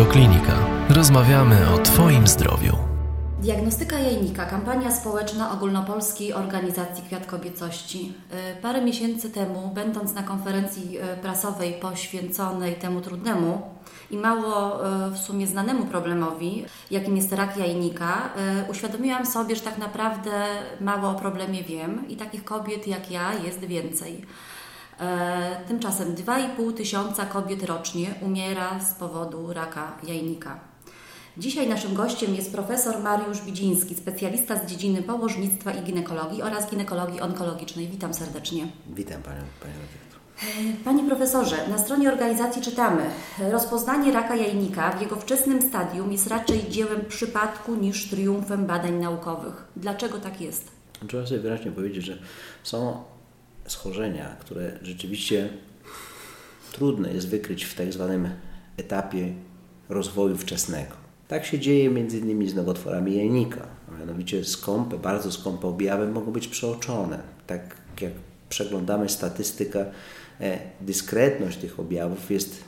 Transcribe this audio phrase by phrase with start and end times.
[0.00, 0.52] Radioklinika.
[0.88, 2.76] Rozmawiamy o Twoim zdrowiu.
[3.42, 8.12] Diagnostyka jajnika, kampania społeczna ogólnopolskiej organizacji Kwiat Kobiecości.
[8.58, 13.62] Y, parę miesięcy temu, będąc na konferencji y, prasowej poświęconej temu trudnemu
[14.10, 18.30] i mało y, w sumie znanemu problemowi, jakim jest rak jajnika,
[18.70, 20.46] uświadomiłam sobie, że tak naprawdę
[20.80, 24.26] mało o problemie wiem i takich kobiet jak ja jest więcej.
[25.68, 30.60] Tymczasem 2,5 tysiąca kobiet rocznie umiera z powodu raka jajnika.
[31.36, 37.20] Dzisiaj naszym gościem jest profesor Mariusz Bidziński, specjalista z dziedziny położnictwa i ginekologii oraz ginekologii
[37.20, 37.88] onkologicznej.
[37.88, 38.66] Witam serdecznie.
[38.86, 40.20] Witam Panią, Panią dyrektor.
[40.84, 43.02] Panie profesorze, na stronie organizacji czytamy:
[43.50, 49.64] Rozpoznanie raka jajnika w jego wczesnym stadium jest raczej dziełem przypadku niż triumfem badań naukowych.
[49.76, 50.70] Dlaczego tak jest?
[51.08, 52.18] Trzeba sobie wyraźnie powiedzieć, że
[52.62, 53.02] są
[53.72, 55.48] schorzenia, które rzeczywiście
[56.72, 58.28] trudno jest wykryć w tak zwanym
[58.76, 59.32] etapie
[59.88, 60.94] rozwoju wczesnego.
[61.28, 63.66] Tak się dzieje między innymi z nowotworami jajnika.
[63.98, 67.18] Mianowicie skąpe, bardzo skąpe objawy mogą być przeoczone.
[67.46, 68.12] Tak jak
[68.48, 69.86] przeglądamy statystykę,
[70.40, 72.64] e, dyskretność tych objawów jest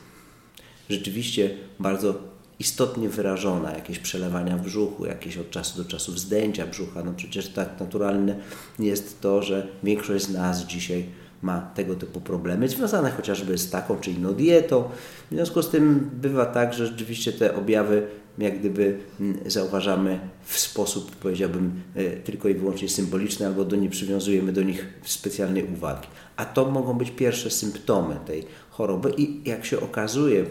[0.91, 2.32] rzeczywiście bardzo
[2.63, 3.73] istotnie wyrażona.
[3.73, 7.03] Jakieś przelewania brzuchu, jakieś od czasu do czasu wzdęcia brzucha.
[7.05, 8.37] No przecież tak naturalne
[8.79, 11.07] jest to, że większość z nas dzisiaj
[11.43, 14.85] ma tego typu problemy, związane chociażby z taką czy inną dietą.
[15.31, 18.07] W związku z tym bywa tak, że rzeczywiście te objawy
[18.39, 23.91] jak gdyby mm, zauważamy w sposób, powiedziałbym, e, tylko i wyłącznie symboliczny, albo do nie
[23.91, 26.09] przywiązujemy do nich specjalnej uwagi.
[26.37, 30.45] A to mogą być pierwsze symptomy tej choroby i jak się okazuje,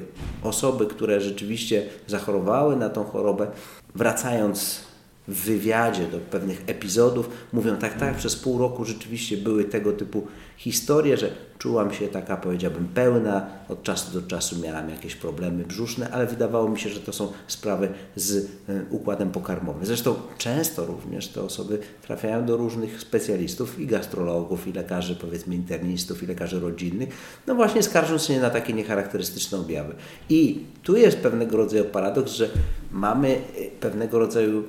[0.43, 3.47] osoby, które rzeczywiście zachorowały na tą chorobę,
[3.95, 4.90] wracając
[5.27, 10.27] w wywiadzie do pewnych epizodów mówią tak, tak, przez pół roku rzeczywiście były tego typu
[10.57, 16.09] historie, że czułam się taka, powiedziałbym, pełna, od czasu do czasu miałam jakieś problemy brzuszne,
[16.11, 18.35] ale wydawało mi się, że to są sprawy z
[18.69, 19.85] e, układem pokarmowym.
[19.85, 26.23] Zresztą często również te osoby trafiają do różnych specjalistów i gastrologów, i lekarzy, powiedzmy, internistów,
[26.23, 27.09] i lekarzy rodzinnych,
[27.47, 29.93] no właśnie skarżąc się na takie niecharakterystyczne objawy.
[30.29, 32.49] I tu jest pewnego rodzaju paradoks, że
[32.91, 33.39] mamy e,
[33.79, 34.63] pewnego rodzaju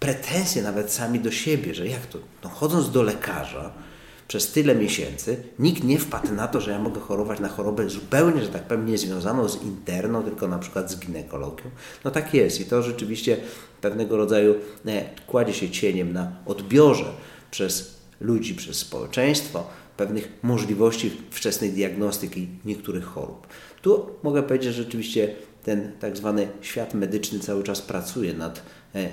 [0.00, 3.72] pretensje nawet sami do siebie, że jak to, no chodząc do lekarza
[4.28, 8.42] przez tyle miesięcy, nikt nie wpadł na to, że ja mogę chorować na chorobę zupełnie,
[8.42, 11.64] że tak powiem, niezwiązaną z interną, tylko na przykład z ginekologią.
[12.04, 13.36] No tak jest i to rzeczywiście
[13.80, 14.54] pewnego rodzaju
[14.86, 17.12] e, kładzie się cieniem na odbiorze
[17.50, 19.66] przez ludzi, przez społeczeństwo
[19.96, 23.46] pewnych możliwości wczesnej diagnostyki niektórych chorób.
[23.82, 28.62] Tu mogę powiedzieć, że rzeczywiście ten tak zwany świat medyczny cały czas pracuje nad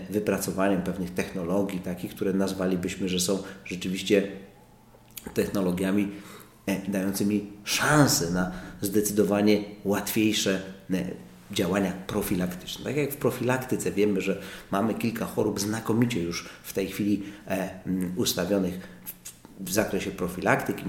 [0.09, 4.27] wypracowaniem pewnych technologii, takich, które nazwalibyśmy, że są rzeczywiście
[5.33, 6.11] technologiami
[6.65, 10.61] e, dającymi szansę na zdecydowanie łatwiejsze
[10.93, 11.05] e,
[11.51, 12.85] działania profilaktyczne.
[12.85, 14.41] Tak jak w profilaktyce wiemy, że
[14.71, 17.23] mamy kilka chorób znakomicie już w tej chwili
[18.15, 18.79] ustawionych
[19.59, 20.83] w zakresie profilaktyki.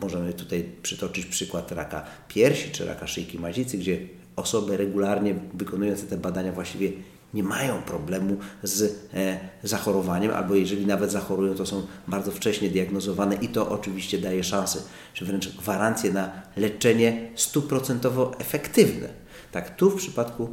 [0.00, 3.98] Możemy tutaj przytoczyć przykład raka piersi czy raka szyjki mazicy, gdzie
[4.36, 6.92] osoby regularnie wykonujące te badania właściwie
[7.36, 8.82] nie mają problemu z
[9.14, 14.44] e, zachorowaniem, albo jeżeli nawet zachorują, to są bardzo wcześnie diagnozowane i to oczywiście daje
[14.44, 14.78] szansę,
[15.14, 19.08] czy wręcz gwarancję na leczenie stuprocentowo efektywne.
[19.52, 20.48] Tak, tu w przypadku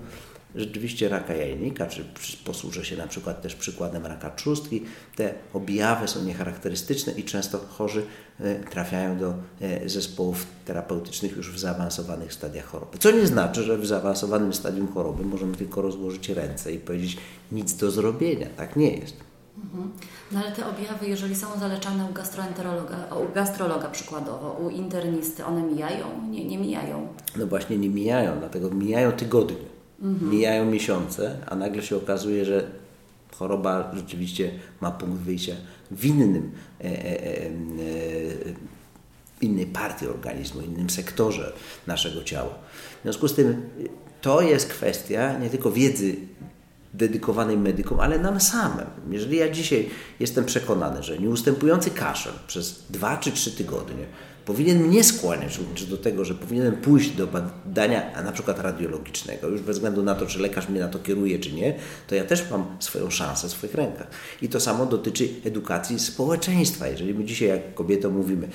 [0.55, 2.05] rzeczywiście raka jajnika, czy
[2.45, 4.83] posłużę się na przykład też przykładem raka trzustki,
[5.15, 8.05] te objawy są niecharakterystyczne i często chorzy
[8.39, 12.97] e, trafiają do e, zespołów terapeutycznych już w zaawansowanych stadiach choroby.
[12.97, 17.17] Co nie znaczy, że w zaawansowanym stadium choroby możemy tylko rozłożyć ręce i powiedzieć
[17.51, 18.47] nic do zrobienia.
[18.57, 19.15] Tak nie jest.
[19.57, 19.91] Mhm.
[20.31, 22.97] No ale te objawy, jeżeli są zaleczane u gastroenterologa,
[23.29, 26.05] u gastrologa przykładowo, u internisty, one mijają?
[26.29, 27.07] Nie, nie mijają.
[27.35, 29.72] No właśnie nie mijają, dlatego mijają tygodnie.
[30.03, 30.31] Mhm.
[30.31, 32.67] Mijają miesiące, a nagle się okazuje, że
[33.35, 35.53] choroba rzeczywiście ma punkt wyjścia
[35.91, 37.51] w innym, e, e, e,
[39.41, 41.53] innej partii organizmu, innym sektorze
[41.87, 42.55] naszego ciała.
[42.99, 43.69] W związku z tym
[44.21, 46.15] to jest kwestia nie tylko wiedzy
[46.93, 48.85] dedykowanej medykom, ale nam samym.
[49.09, 49.89] Jeżeli ja dzisiaj
[50.19, 54.05] jestem przekonany, że nieustępujący kaszel przez dwa czy trzy tygodnie
[54.45, 59.47] powinien mnie skłaniać również do tego, że powinienem pójść do badania, a na przykład radiologicznego,
[59.47, 61.75] już bez względu na to, czy lekarz mnie na to kieruje, czy nie,
[62.07, 64.07] to ja też mam swoją szansę w swoich rękach.
[64.41, 66.87] I to samo dotyczy edukacji społeczeństwa.
[66.87, 68.47] Jeżeli my dzisiaj jak kobieta mówimy,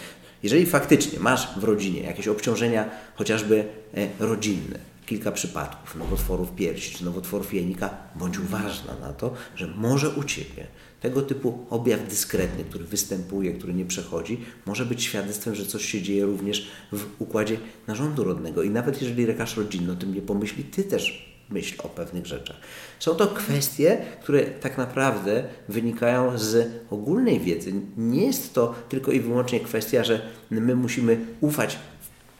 [0.43, 3.64] jeżeli faktycznie masz w rodzinie jakieś obciążenia chociażby
[3.94, 10.08] e, rodzinne, kilka przypadków nowotworów piersi czy nowotworów jajnika, bądź uważna na to, że może
[10.08, 10.67] u Ciebie
[11.00, 16.02] tego typu objaw dyskretny, który występuje, który nie przechodzi, może być świadectwem, że coś się
[16.02, 17.56] dzieje również w układzie
[17.86, 18.62] narządu rodnego.
[18.62, 22.56] I nawet jeżeli lekarz rodzinny o tym nie pomyśli, Ty też myśl o pewnych rzeczach.
[22.98, 27.72] Są to kwestie, które tak naprawdę wynikają z ogólnej wiedzy.
[27.96, 31.78] Nie jest to tylko i wyłącznie kwestia, że my musimy ufać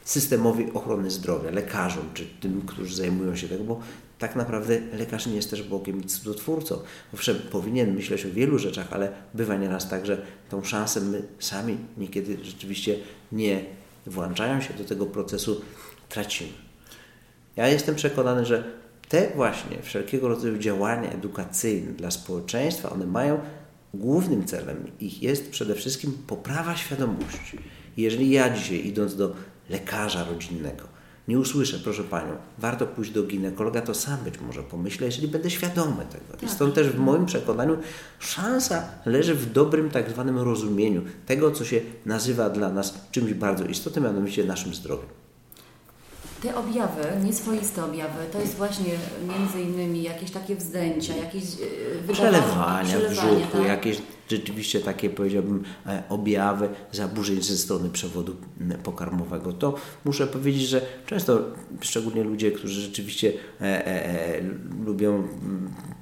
[0.09, 3.81] systemowi ochrony zdrowia, lekarzom czy tym, którzy zajmują się tego, bo
[4.19, 6.79] tak naprawdę lekarz nie jest też Bogiem i cudotwórcą.
[7.15, 11.77] Owszem, powinien myśleć o wielu rzeczach, ale bywa nieraz tak, że tą szansę my sami
[11.97, 12.97] niekiedy rzeczywiście
[13.33, 13.65] nie
[14.07, 15.61] włączają się do tego procesu,
[16.09, 16.53] tracimy.
[17.57, 18.65] Ja jestem przekonany, że
[19.09, 23.41] te właśnie wszelkiego rodzaju działania edukacyjne dla społeczeństwa, one mają
[23.95, 27.59] głównym celem ich jest przede wszystkim poprawa świadomości.
[27.97, 29.35] Jeżeli ja dzisiaj idąc do
[29.71, 30.85] lekarza rodzinnego,
[31.29, 35.51] nie usłyszę, proszę Panią, warto pójść do ginekologa, to sam być może pomyślę, jeżeli będę
[35.51, 36.25] świadomy tego.
[36.31, 36.43] Tak.
[36.43, 37.77] I stąd też w moim przekonaniu
[38.19, 43.65] szansa leży w dobrym tak zwanym rozumieniu tego, co się nazywa dla nas czymś bardzo
[43.65, 45.09] istotnym, mianowicie naszym zdrowiem.
[46.43, 48.93] Te objawy, nieswoiste objawy, to jest właśnie
[49.29, 51.45] między innymi jakieś takie wzdęcia, jakieś
[52.07, 53.67] yy, przelewania, w brzuchu, tak?
[53.67, 58.37] jakieś rzeczywiście takie, powiedziałbym, e, objawy zaburzeń ze strony przewodu
[58.83, 59.53] pokarmowego.
[59.53, 61.41] To muszę powiedzieć, że często,
[61.81, 64.41] szczególnie ludzie, którzy rzeczywiście e, e, e,
[64.87, 65.23] lubią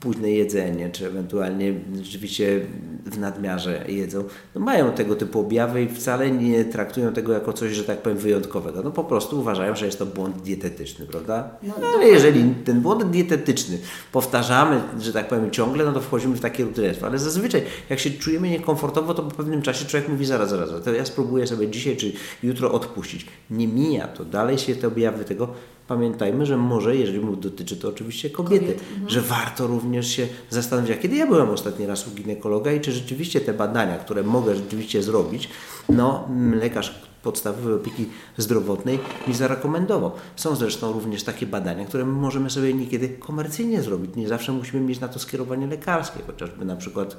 [0.01, 2.61] późne jedzenie, czy ewentualnie rzeczywiście
[3.07, 4.25] w nadmiarze jedzą,
[4.55, 8.19] no mają tego typu objawy i wcale nie traktują tego jako coś, że tak powiem,
[8.19, 8.83] wyjątkowego.
[8.83, 11.51] No po prostu uważają, że jest to błąd dietetyczny, prawda?
[11.63, 13.79] No, no jeżeli ten błąd dietetyczny
[14.13, 17.07] powtarzamy, że tak powiem, ciągle, no to wchodzimy w takie rutynestwo.
[17.07, 20.93] Ale zazwyczaj, jak się czujemy niekomfortowo, to po pewnym czasie człowiek mówi zaraz, zaraz, to
[20.93, 23.27] ja spróbuję sobie dzisiaj czy jutro odpuścić.
[23.51, 25.49] Nie mija to, dalej się te objawy tego.
[25.89, 29.11] Pamiętajmy, że może, jeżeli dotyczy to oczywiście kobiety, Kobiet, mhm.
[29.11, 32.93] że warto również się zastanowić, a kiedy ja byłem ostatni raz u ginekologa i czy
[32.93, 35.49] rzeczywiście te badania, które mogę rzeczywiście zrobić,
[35.89, 36.29] no
[36.61, 38.07] lekarz, podstawowej opieki
[38.37, 40.13] zdrowotnej mi zarekomendował.
[40.37, 44.17] Są zresztą również takie badania, które my możemy sobie niekiedy komercyjnie zrobić.
[44.17, 47.17] Nie zawsze musimy mieć na to skierowanie lekarskie, chociażby na przykład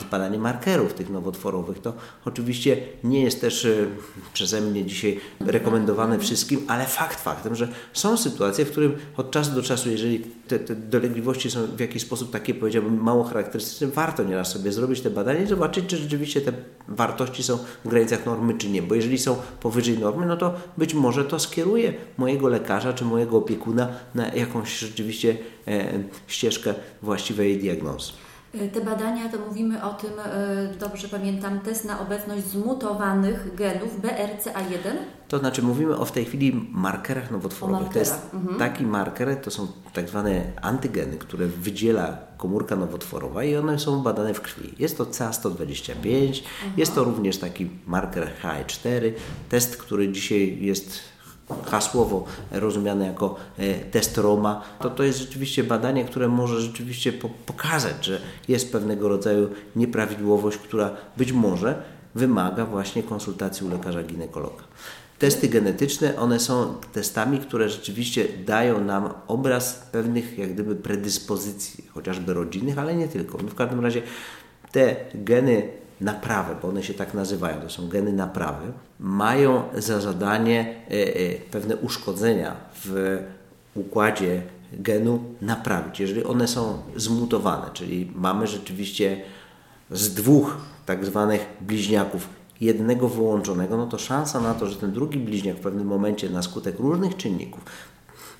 [0.00, 1.78] zbadanie markerów tych nowotworowych.
[1.78, 1.92] To
[2.24, 3.86] oczywiście nie jest też e,
[4.32, 9.52] przeze mnie dzisiaj rekomendowane wszystkim, ale fakt faktem, że są sytuacje, w którym od czasu
[9.52, 10.18] do czasu, jeżeli
[10.48, 15.00] te, te dolegliwości są w jakiś sposób takie, powiedziałbym, mało charakterystyczne, warto nieraz sobie zrobić
[15.00, 16.52] te badania i zobaczyć, czy rzeczywiście te
[16.88, 18.82] wartości są w granicach normy, czy nie.
[18.82, 23.36] Bo jeżeli są powyżej normy, no to być może to skieruje mojego lekarza czy mojego
[23.36, 25.36] opiekuna na jakąś rzeczywiście
[25.68, 25.92] e,
[26.26, 28.12] ścieżkę właściwej diagnozy.
[28.60, 34.00] E, te badania to mówimy o tym, e, dobrze pamiętam, test na obecność zmutowanych genów
[34.00, 34.96] BRCA1?
[35.28, 37.82] To znaczy mówimy o w tej chwili markerach nowotworowych.
[37.86, 38.08] Markerach.
[38.08, 38.58] To jest mhm.
[38.58, 44.34] taki marker, to są tak zwane antygeny, które wydziela komórka nowotworowa i one są badane
[44.34, 44.74] w krwi.
[44.78, 46.72] Jest to CA125, mhm.
[46.76, 49.12] jest to również taki marker HE4,
[49.48, 51.13] test, który dzisiaj jest
[51.64, 57.12] hasłowo rozumiane jako e, test Roma, to to jest rzeczywiście badanie, które może rzeczywiście
[57.46, 61.82] pokazać, że jest pewnego rodzaju nieprawidłowość, która być może
[62.14, 64.64] wymaga właśnie konsultacji u lekarza ginekologa.
[65.18, 72.34] Testy genetyczne, one są testami, które rzeczywiście dają nam obraz pewnych jak gdyby predyspozycji, chociażby
[72.34, 73.38] rodzinnych, ale nie tylko.
[73.42, 74.02] No w każdym razie
[74.72, 75.68] te geny
[76.00, 81.34] naprawy, bo one się tak nazywają, to są geny naprawy, mają za zadanie e, e,
[81.50, 83.18] pewne uszkodzenia w
[83.74, 86.00] układzie genu naprawić.
[86.00, 89.20] Jeżeli one są zmutowane, czyli mamy rzeczywiście
[89.90, 92.28] z dwóch tak zwanych bliźniaków
[92.60, 96.42] jednego wyłączonego, no to szansa na to, że ten drugi bliźniak w pewnym momencie na
[96.42, 97.64] skutek różnych czynników,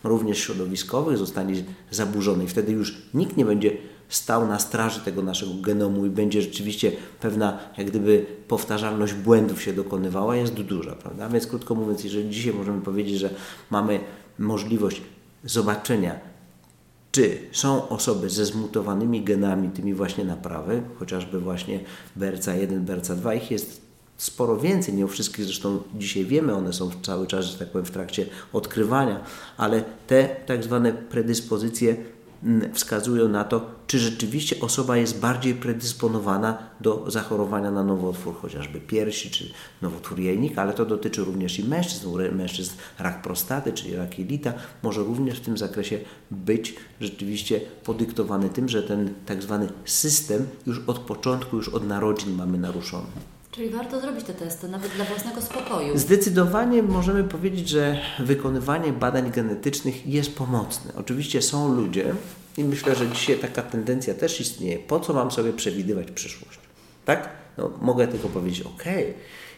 [0.05, 1.55] również środowiskowych, zostanie
[1.91, 3.77] zaburzony i wtedy już nikt nie będzie
[4.09, 9.73] stał na straży tego naszego genomu i będzie rzeczywiście pewna, jak gdyby powtarzalność błędów się
[9.73, 11.29] dokonywała, jest duża, prawda?
[11.29, 13.31] Więc krótko mówiąc, jeżeli dzisiaj możemy powiedzieć, że
[13.71, 14.01] mamy
[14.39, 15.03] możliwość
[15.45, 16.21] zobaczenia,
[17.13, 21.81] czy są osoby ze zmutowanymi genami, tymi właśnie naprawy, chociażby właśnie
[22.19, 23.85] BRCA1, BRCA2, ich jest
[24.17, 27.87] sporo więcej, nie o wszystkich zresztą dzisiaj wiemy, one są cały czas, że tak powiem,
[27.87, 29.21] w trakcie odkrywania,
[29.57, 31.97] ale te tak zwane predyspozycje
[32.73, 39.31] wskazują na to, czy rzeczywiście osoba jest bardziej predysponowana do zachorowania na nowotwór, chociażby piersi
[39.31, 39.51] czy
[39.83, 42.09] nowotwór jajnika, ale to dotyczy również i mężczyzn.
[42.09, 45.99] U mężczyzn rak prostaty, czyli rak jelita może również w tym zakresie
[46.31, 52.35] być rzeczywiście podyktowany tym, że ten tak zwany system już od początku, już od narodzin
[52.35, 53.34] mamy naruszony.
[53.55, 55.99] Czyli warto zrobić te testy, nawet dla własnego spokoju.
[55.99, 60.93] Zdecydowanie możemy powiedzieć, że wykonywanie badań genetycznych jest pomocne.
[60.97, 62.15] Oczywiście są ludzie,
[62.57, 64.79] i myślę, że dzisiaj taka tendencja też istnieje.
[64.79, 66.59] Po co mam sobie przewidywać przyszłość?
[67.05, 67.29] Tak?
[67.59, 68.85] no, mogę tylko powiedzieć, ok,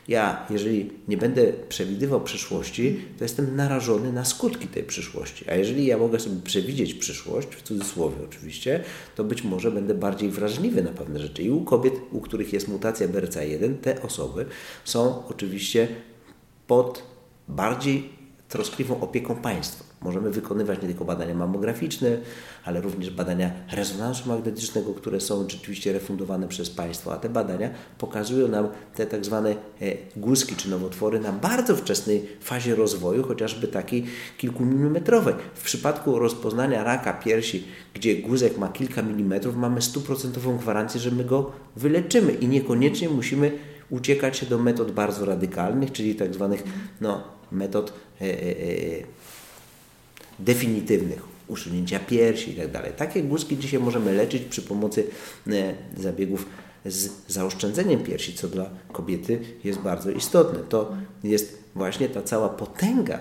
[0.08, 5.50] ja, jeżeli nie będę przewidywał przyszłości, to jestem narażony na skutki tej przyszłości.
[5.50, 8.84] A jeżeli ja mogę sobie przewidzieć przyszłość, w cudzysłowie oczywiście,
[9.16, 11.42] to być może będę bardziej wrażliwy na pewne rzeczy.
[11.42, 14.46] I u kobiet, u których jest mutacja BRCA1, te osoby
[14.84, 15.88] są oczywiście
[16.66, 17.02] pod
[17.48, 18.08] bardziej
[18.48, 19.85] troskliwą opieką państwa.
[20.00, 22.18] Możemy wykonywać nie tylko badania mammograficzne,
[22.64, 28.48] ale również badania rezonansu magnetycznego, które są rzeczywiście refundowane przez państwo, a te badania pokazują
[28.48, 29.56] nam te tak zwane e,
[30.16, 34.06] guzki czy nowotwory na bardzo wczesnej fazie rozwoju, chociażby takiej
[34.38, 35.34] kilkumilimetrowej.
[35.54, 41.24] W przypadku rozpoznania raka piersi, gdzie guzek ma kilka milimetrów, mamy stuprocentową gwarancję, że my
[41.24, 43.52] go wyleczymy i niekoniecznie musimy
[43.90, 46.62] uciekać się do metod bardzo radykalnych, czyli tak zwanych
[47.00, 47.22] no,
[47.52, 49.02] metod e, e, e,
[50.38, 52.78] definitywnych, usunięcia piersi itd.
[52.78, 55.04] Tak Takie guzki dzisiaj możemy leczyć przy pomocy
[55.46, 56.46] e, zabiegów
[56.84, 60.58] z zaoszczędzeniem piersi, co dla kobiety jest bardzo istotne.
[60.58, 60.92] To
[61.24, 63.18] jest właśnie ta cała potęga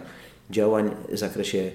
[0.50, 1.72] działań w zakresie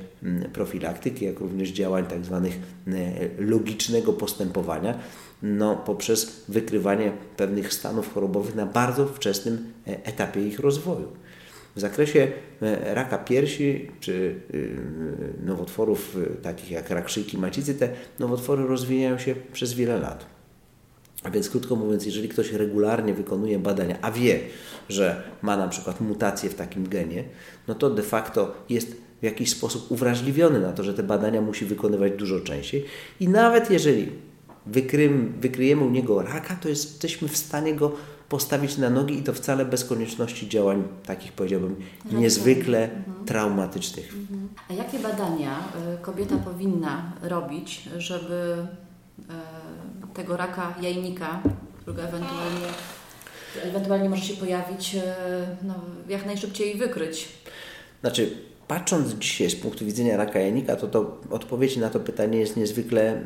[0.52, 2.92] profilaktyki, jak również działań tak zwanych e,
[3.38, 4.98] logicznego postępowania,
[5.42, 11.08] no, poprzez wykrywanie pewnych stanów chorobowych na bardzo wczesnym e, etapie ich rozwoju.
[11.76, 12.28] W zakresie
[12.62, 14.40] e, raka piersi czy
[15.44, 20.26] nowotworów takich jak rak szyjki macicy, te nowotwory rozwijają się przez wiele lat.
[21.22, 24.40] A więc krótko mówiąc, jeżeli ktoś regularnie wykonuje badania, a wie,
[24.88, 27.24] że ma na przykład mutację w takim genie,
[27.68, 31.64] no to de facto jest w jakiś sposób uwrażliwiony na to, że te badania musi
[31.64, 32.84] wykonywać dużo częściej.
[33.20, 34.08] I nawet jeżeli
[35.40, 37.92] wykryjemy u niego raka, to jesteśmy w stanie go
[38.30, 41.76] postawić na nogi i to wcale bez konieczności działań takich, powiedziałbym,
[42.12, 43.26] niezwykle mhm.
[43.26, 44.14] traumatycznych.
[44.14, 44.48] Mhm.
[44.70, 45.58] A jakie badania
[45.94, 48.66] y, kobieta powinna robić, żeby
[49.18, 51.42] y, tego raka jajnika,
[51.80, 52.66] którego ewentualnie,
[53.62, 55.00] ewentualnie może się pojawić, y,
[55.62, 55.74] no,
[56.08, 57.28] jak najszybciej wykryć?
[58.00, 62.56] Znaczy, patrząc dzisiaj z punktu widzenia raka jajnika, to, to odpowiedź na to pytanie jest
[62.56, 63.24] niezwykle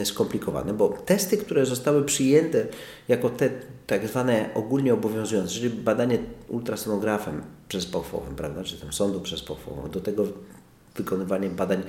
[0.00, 2.66] e, skomplikowane, bo testy, które zostały przyjęte
[3.08, 3.50] jako te
[3.86, 10.24] tak zwane ogólnie obowiązujące, czyli badanie ultrasonografem przezpochwowym, prawda, czy tam sądu przezpochwowego, do tego
[10.96, 11.82] wykonywanie badań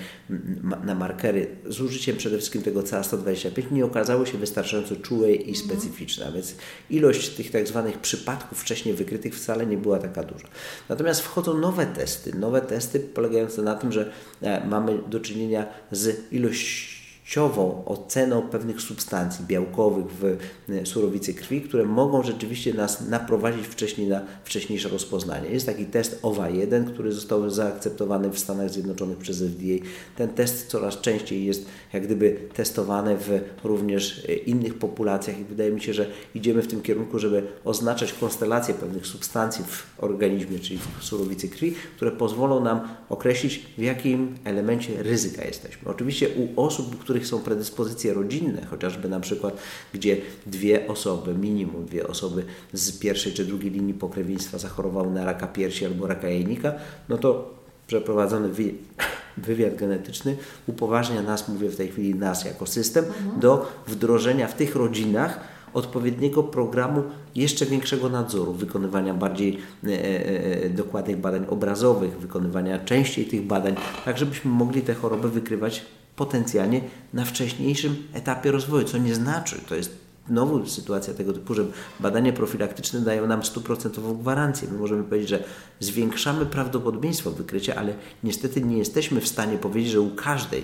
[0.83, 5.55] na markery z użyciem przede wszystkim tego CA125 nie okazały się wystarczająco czułe i mhm.
[5.55, 6.55] specyficzne, a więc
[6.89, 10.48] ilość tych tak zwanych przypadków wcześniej wykrytych wcale nie była taka duża.
[10.89, 16.33] Natomiast wchodzą nowe testy, nowe testy polegające na tym, że e, mamy do czynienia z
[16.33, 16.92] ilością
[17.24, 20.38] ilościową oceną pewnych substancji białkowych w
[20.70, 25.50] e, surowicy krwi, które mogą rzeczywiście nas naprowadzić wcześniej na wcześniejsze rozpoznanie.
[25.50, 29.86] Jest taki test OWA1, który został zaakceptowany w Stanach Zjednoczonych przez FDA.
[30.18, 35.72] Ten test coraz częściej jest jak gdyby testowany w również e, innych populacjach i wydaje
[35.72, 40.80] mi się, że idziemy w tym kierunku, żeby oznaczać konstelację pewnych substancji w organizmie, czyli
[41.00, 45.92] w surowicy krwi, które pozwolą nam określić w jakim elemencie ryzyka jesteśmy.
[45.92, 49.58] Oczywiście u osób, które których są predyspozycje rodzinne, chociażby na przykład,
[49.94, 55.48] gdzie dwie osoby, minimum dwie osoby z pierwszej czy drugiej linii pokrewieństwa zachorowały na raka
[55.48, 56.74] piersi albo raka jajnika,
[57.10, 57.53] no to
[57.88, 58.50] przeprowadzony
[59.38, 60.38] wywiad genetyczny
[60.68, 63.39] upoważnia nas, mówię w tej chwili nas jako system, mhm.
[63.39, 65.39] do wdrożenia w tych rodzinach
[65.74, 67.03] odpowiedniego programu
[67.36, 73.75] jeszcze większego nadzoru, wykonywania bardziej e, e, e, dokładnych badań obrazowych, wykonywania częściej tych badań,
[74.06, 76.82] tak żebyśmy mogli te choroby wykrywać potencjalnie
[77.13, 81.65] na wcześniejszym etapie rozwoju, co nie znaczy, to jest znowu sytuacja tego typu, że
[82.00, 84.67] badania profilaktyczne dają nam stuprocentową gwarancję.
[84.72, 85.43] My możemy powiedzieć, że
[85.79, 87.93] zwiększamy prawdopodobieństwo wykrycia, ale
[88.24, 90.63] niestety nie jesteśmy w stanie powiedzieć, że u każdej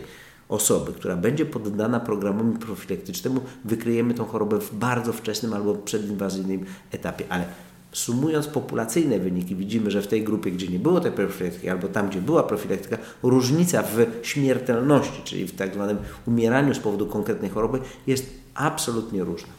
[0.50, 7.26] osoby, która będzie poddana programowi profilaktycznemu, wykryjemy tą chorobę w bardzo wczesnym albo przedinwazyjnym etapie.
[7.30, 7.46] Ale
[7.92, 12.10] Sumując populacyjne wyniki, widzimy, że w tej grupie, gdzie nie było tej profilaktyki, albo tam,
[12.10, 17.80] gdzie była profilaktyka, różnica w śmiertelności, czyli w tak zwanym umieraniu z powodu konkretnej choroby,
[18.08, 19.50] jest absolutnie różna.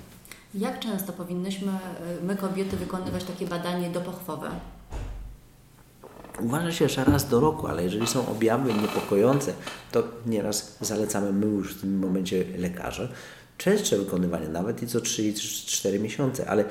[0.54, 1.72] Jak często powinnyśmy,
[2.22, 4.50] y, my kobiety, wykonywać takie badanie dopochwowe?
[6.40, 9.52] Uważa się, że raz do roku, ale jeżeli są objawy niepokojące,
[9.92, 13.08] to nieraz zalecamy my już w tym momencie lekarze
[13.60, 16.64] częstsze wykonywanie, nawet i co 3-4 miesiące, ale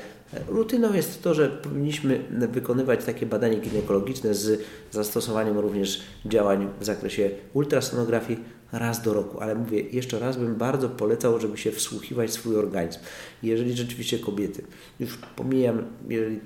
[0.47, 7.29] rutyną jest to, że powinniśmy wykonywać takie badanie ginekologiczne z zastosowaniem również działań w zakresie
[7.53, 8.39] ultrasonografii
[8.71, 9.39] raz do roku.
[9.39, 12.99] Ale mówię, jeszcze raz bym bardzo polecał, żeby się wsłuchiwać w swój organizm.
[13.43, 14.63] Jeżeli rzeczywiście kobiety,
[14.99, 16.39] już pomijam, jeżeli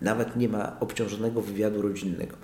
[0.00, 2.36] nawet nie ma obciążonego wywiadu rodzinnego,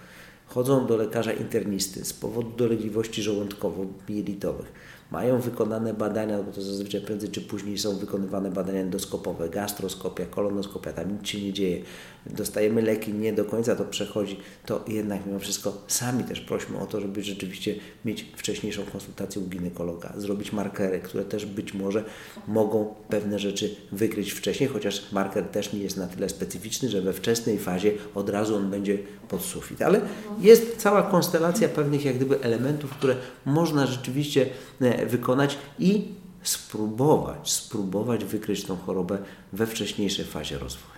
[0.47, 4.73] chodzą do lekarza internisty z powodu dolegliwości żołądkowo-mielitowych,
[5.13, 10.93] mają wykonane badania, bo to zazwyczaj prędzej czy później są wykonywane badania endoskopowe, gastroskopia, kolonoskopia,
[10.93, 11.83] tam nic się nie dzieje,
[12.27, 16.87] dostajemy leki, nie do końca to przechodzi, to jednak mimo wszystko sami też prośmy o
[16.87, 22.05] to, żeby rzeczywiście mieć wcześniejszą konsultację u ginekologa, zrobić markery, które też być może
[22.49, 27.13] mogą pewne rzeczy wykryć wcześniej, chociaż marker też nie jest na tyle specyficzny, że we
[27.13, 29.83] wczesnej fazie od razu on będzie pod sufit.
[29.83, 30.01] Ale
[30.41, 34.47] jest cała konstelacja pewnych jak gdyby elementów, które można rzeczywiście
[34.81, 36.09] e, wykonać i
[36.43, 39.19] spróbować, spróbować wykryć tą chorobę
[39.53, 40.93] we wcześniejszej fazie rozwoju.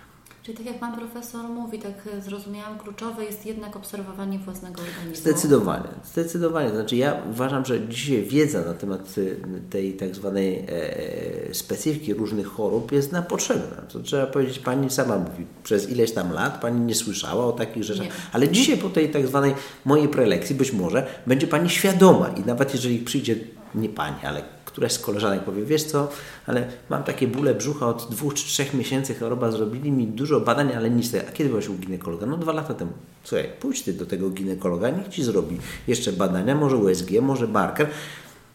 [0.45, 1.93] Czyli tak jak Pan Profesor mówi, tak
[2.23, 5.15] zrozumiałam, kluczowe jest jednak obserwowanie własnego organizmu.
[5.15, 6.69] Zdecydowanie, zdecydowanie.
[6.69, 9.37] Znaczy ja uważam, że dzisiaj wiedza na temat y,
[9.69, 13.81] tej tak zwanej e, specyfiki różnych chorób jest nam potrzebna.
[13.93, 17.83] To trzeba powiedzieć, Pani sama mówi, przez ileś tam lat Pani nie słyszała o takich
[17.83, 18.11] rzeczach, nie.
[18.31, 19.53] ale dzisiaj po tej tak zwanej
[19.85, 23.35] mojej prelekcji być może będzie Pani świadoma i nawet jeżeli przyjdzie
[23.75, 26.07] nie Pani, ale któraś z koleżanek powie, wiesz co,
[26.47, 30.73] ale mam takie bóle brzucha od dwóch czy trzech miesięcy choroba, zrobili mi dużo badań,
[30.73, 31.15] ale nic.
[31.15, 32.25] A kiedy byłaś u ginekologa?
[32.25, 32.91] No dwa lata temu.
[33.23, 37.87] Słuchaj, pójdź ty do tego ginekologa, niech ci zrobi jeszcze badania, może USG, może marker.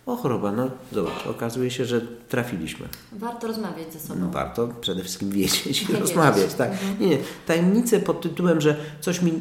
[0.06, 2.88] O choroba, no zobacz, okazuje się, że trafiliśmy.
[3.12, 4.20] Warto rozmawiać ze sobą.
[4.20, 6.54] No, warto przede wszystkim wiedzieć i rozmawiać.
[6.54, 6.70] Tak.
[6.70, 7.00] Mhm.
[7.00, 7.18] Nie, nie.
[7.46, 9.32] Tajemnice pod tytułem, że coś mi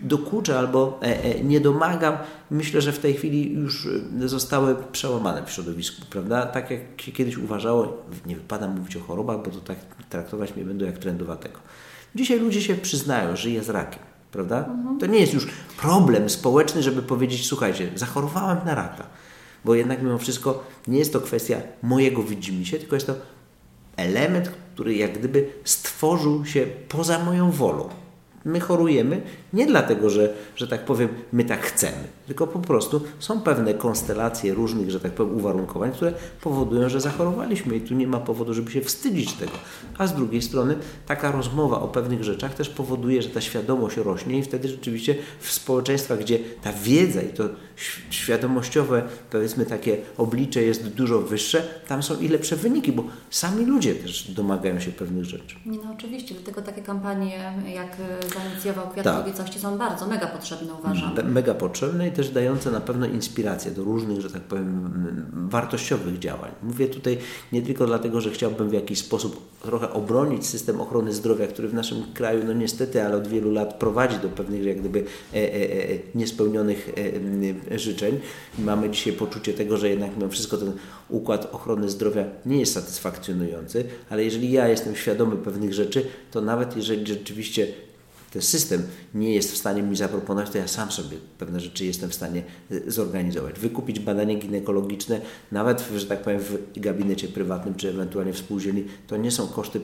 [0.00, 2.16] dokuczę albo e, e, nie domagam,
[2.50, 3.88] myślę, że w tej chwili już
[4.22, 6.46] e, zostały przełamane w środowisku, prawda?
[6.46, 9.76] Tak jak się kiedyś uważało, nie wypada mówić o chorobach, bo to tak
[10.08, 11.60] traktować mnie będą jak trendowatego.
[12.14, 14.02] Dzisiaj ludzie się przyznają, że jest rakiem,
[14.32, 14.58] prawda?
[14.58, 14.98] Mhm.
[14.98, 15.46] To nie jest już
[15.80, 19.06] problem społeczny, żeby powiedzieć, słuchajcie, zachorowałem na raka,
[19.64, 23.14] bo jednak mimo wszystko nie jest to kwestia mojego widzimisię, tylko jest to
[23.96, 27.88] element, który jak gdyby stworzył się poza moją wolą.
[28.44, 33.40] My chorujemy nie dlatego, że, że tak powiem, my tak chcemy, tylko po prostu są
[33.40, 38.20] pewne konstelacje różnych, że tak powiem, uwarunkowań, które powodują, że zachorowaliśmy i tu nie ma
[38.20, 39.52] powodu, żeby się wstydzić tego.
[39.98, 40.76] A z drugiej strony
[41.06, 45.52] taka rozmowa o pewnych rzeczach też powoduje, że ta świadomość rośnie i wtedy rzeczywiście w
[45.52, 47.44] społeczeństwach, gdzie ta wiedza i to
[48.10, 53.94] świadomościowe, powiedzmy takie oblicze jest dużo wyższe, tam są i lepsze wyniki, bo sami ludzie
[53.94, 55.56] też domagają się pewnych rzeczy.
[55.66, 57.96] No oczywiście, dlatego takie kampanie, jak
[58.34, 59.04] zainicjował Kwiat
[59.38, 61.32] kobiecości są bardzo mega potrzebne, uważam.
[61.32, 64.90] Mega potrzebne i też dające na pewno inspirację do różnych, że tak powiem,
[65.50, 66.50] wartościowych działań.
[66.62, 67.18] Mówię tutaj
[67.52, 71.74] nie tylko dlatego, że chciałbym w jakiś sposób trochę obronić system ochrony zdrowia, który w
[71.74, 75.40] naszym kraju, no niestety, ale od wielu lat prowadzi do pewnych jak gdyby e, e,
[75.40, 76.88] e, niespełnionych
[77.68, 78.20] e, e, życzeń.
[78.58, 80.72] Mamy dzisiaj poczucie tego, że jednak mimo wszystko ten
[81.08, 86.76] układ ochrony zdrowia nie jest satysfakcjonujący, ale jeżeli ja jestem świadomy pewnych rzeczy, to nawet
[86.76, 87.66] jeżeli rzeczywiście
[88.30, 88.82] ten system
[89.14, 92.42] nie jest w stanie mi zaproponować, to ja sam sobie pewne rzeczy jestem w stanie
[92.70, 93.58] e, zorganizować.
[93.58, 95.20] Wykupić badanie ginekologiczne,
[95.52, 99.80] nawet, że tak powiem, w gabinecie prywatnym, czy ewentualnie w spółdzielni, to nie są koszty,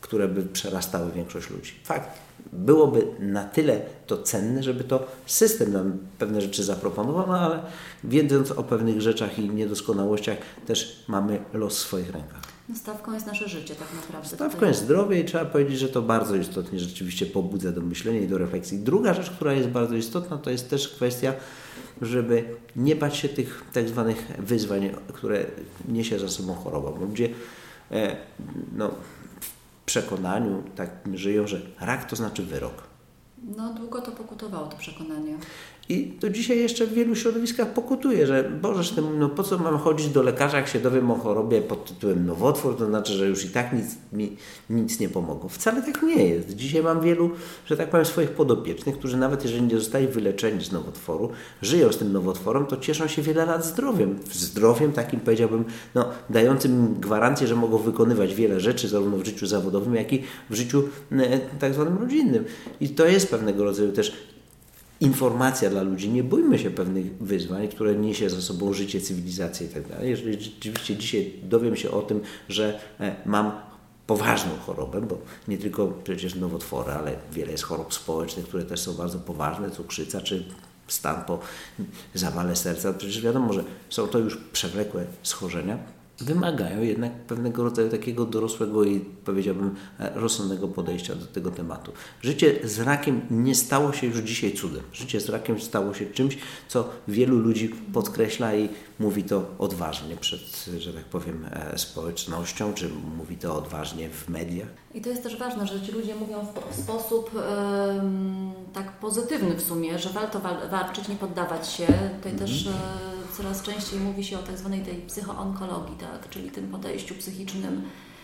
[0.00, 1.72] które by przerastały większość ludzi.
[1.84, 2.18] Fakt.
[2.52, 7.62] Byłoby na tyle to cenne, żeby to system nam pewne rzeczy zaproponował, no ale
[8.04, 12.57] wiedząc o pewnych rzeczach i niedoskonałościach, też mamy los w swoich rękach.
[12.68, 14.28] No stawką jest nasze życie tak naprawdę.
[14.28, 14.68] Stawką Tutaj...
[14.68, 18.38] jest zdrowie i trzeba powiedzieć, że to bardzo istotnie rzeczywiście pobudza do myślenia i do
[18.38, 18.78] refleksji.
[18.78, 21.32] Druga rzecz, która jest bardzo istotna, to jest też kwestia,
[22.02, 22.44] żeby
[22.76, 25.46] nie bać się tych tak zwanych wyzwań, które
[25.88, 26.90] niesie za sobą choroba.
[26.90, 27.28] Bo ludzie
[27.90, 28.16] e,
[28.76, 28.90] no,
[29.40, 32.82] w przekonaniu tak żyją, że rak to znaczy wyrok.
[33.56, 35.38] No długo to pokutowało to przekonanie.
[35.88, 40.08] I to dzisiaj jeszcze w wielu środowiskach pokutuje, że Bożeż, no po co mam chodzić
[40.08, 43.48] do lekarza, jak się dowiem o chorobie pod tytułem nowotwór, to znaczy, że już i
[43.48, 44.36] tak nic mi
[44.70, 45.48] nic nie pomogło.
[45.48, 46.56] Wcale tak nie jest.
[46.56, 47.30] Dzisiaj mam wielu,
[47.66, 51.30] że tak powiem, swoich podopiecznych, którzy nawet jeżeli nie zostali wyleczeni z nowotworu,
[51.62, 54.18] żyją z tym nowotworem, to cieszą się wiele lat zdrowiem.
[54.32, 59.94] Zdrowiem takim powiedziałbym, no, dającym gwarancję, że mogą wykonywać wiele rzeczy, zarówno w życiu zawodowym,
[59.94, 62.44] jak i w życiu e, tak zwanym rodzinnym.
[62.80, 64.37] I to jest pewnego rodzaju też
[65.00, 66.10] informacja dla ludzi.
[66.10, 69.88] Nie bójmy się pewnych wyzwań, które niesie za sobą życie, cywilizację itd.
[69.94, 73.52] Tak Jeżeli rzeczywiście dzisiaj dowiem się o tym, że e, mam
[74.06, 78.94] poważną chorobę, bo nie tylko przecież nowotwory, ale wiele jest chorób społecznych, które też są
[78.94, 80.44] bardzo poważne, cukrzyca czy
[80.88, 81.38] stan po
[82.14, 82.92] zawale serca.
[82.92, 85.78] Przecież wiadomo, że są to już przewlekłe schorzenia,
[86.20, 91.92] wymagają jednak pewnego rodzaju takiego dorosłego i powiedziałbym e, rozsądnego podejścia do tego tematu.
[92.22, 94.82] Życie z rakiem nie stało się już dzisiaj cudem.
[94.92, 100.68] Życie z rakiem stało się czymś, co wielu ludzi podkreśla i mówi to odważnie przed,
[100.78, 104.68] że tak powiem, e, społecznością, czy mówi to odważnie w mediach.
[104.94, 107.30] I to jest też ważne, że ci ludzie mówią w sposób
[108.72, 111.86] tak pozytywny w sumie, że warto walczyć, nie poddawać się.
[112.16, 112.38] Tutaj -hmm.
[112.38, 112.72] też e,
[113.36, 116.30] coraz częściej mówi się o tak zwanej tej psychoonkologii, tak?
[116.30, 117.82] czyli tym podejściu psychicznym,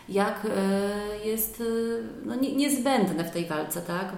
[0.08, 1.64] jak e, jest e,
[2.26, 3.82] no, niezbędne w tej walce.
[3.82, 4.12] Tak?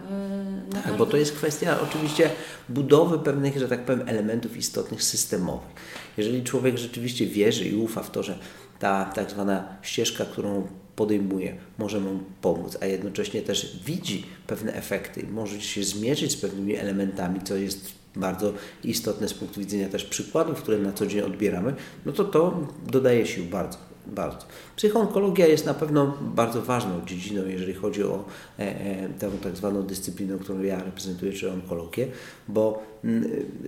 [0.73, 2.31] Na tak, bo to jest kwestia oczywiście
[2.69, 5.69] budowy pewnych, że tak powiem, elementów istotnych systemowych.
[6.17, 8.39] Jeżeli człowiek rzeczywiście wierzy i ufa w to, że
[8.79, 15.27] ta tak zwana ścieżka, którą podejmuje, może mu pomóc, a jednocześnie też widzi pewne efekty,
[15.31, 18.53] może się zmierzyć z pewnymi elementami, co jest bardzo
[18.85, 21.75] istotne z punktu widzenia też przykładów, które na co dzień odbieramy,
[22.07, 24.47] no to to dodaje sił bardzo bardzo.
[24.77, 28.25] Psychoonkologia jest na pewno bardzo ważną dziedziną, jeżeli chodzi o
[28.59, 32.09] e, e, tę tak zwaną dyscyplinę, którą ja reprezentuję, czy onkologię,
[32.49, 32.83] bo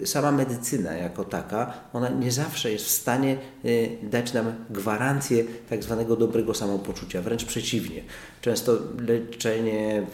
[0.04, 3.68] sama medycyna jako taka, ona nie zawsze jest w stanie e,
[4.10, 8.02] dać nam gwarancję tak zwanego dobrego samopoczucia, wręcz przeciwnie.
[8.40, 10.06] Często leczenie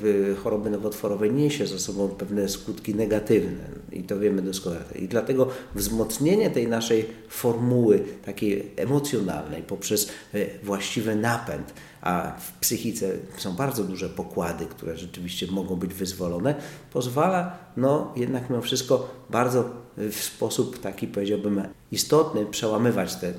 [0.43, 4.85] choroby nowotworowej niesie ze sobą pewne skutki negatywne i to wiemy doskonale.
[4.99, 11.75] I dlatego wzmocnienie tej naszej formuły takiej emocjonalnej poprzez e, właściwy napęd,
[12.05, 16.55] a w psychice są bardzo duże pokłady, które rzeczywiście mogą być wyzwolone,
[16.93, 21.63] pozwala no jednak mimo wszystko bardzo w sposób taki powiedziałbym
[21.93, 23.33] istotny przełamywać te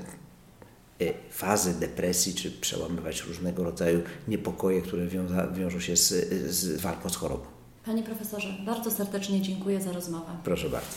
[1.00, 6.08] Y, fazy depresji, czy przełamywać różnego rodzaju niepokoje, które wiąza, wiążą się z,
[6.50, 7.44] z walką z chorobą.
[7.86, 10.26] Panie profesorze, bardzo serdecznie dziękuję za rozmowę.
[10.44, 10.96] Proszę bardzo.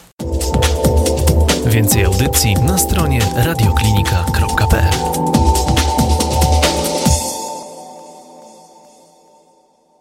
[1.69, 4.93] Więcej audycji na stronie radioklinika.pl